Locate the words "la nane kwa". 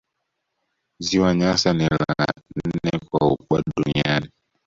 1.87-3.27